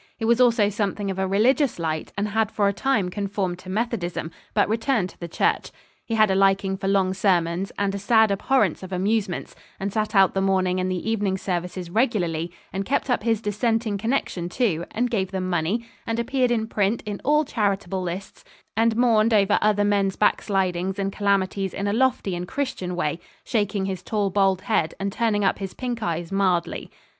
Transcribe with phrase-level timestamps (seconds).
[0.17, 3.69] He was also something of a religious light, and had for a time conformed to
[3.69, 5.69] Methodism, but returned to the Church.
[6.03, 10.15] He had a liking for long sermons, and a sad abhorrence of amusements, and sat
[10.15, 14.85] out the morning and the evening services regularly and kept up his dissenting connection too,
[14.89, 18.43] and gave them money and appeared in print, in all charitable lists
[18.75, 23.85] and mourned over other men's backslidings and calamities in a lofty and Christian way, shaking
[23.85, 26.89] his tall bald head, and turning up his pink eyes mildly.